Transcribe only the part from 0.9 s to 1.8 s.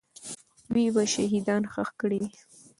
به شهیدان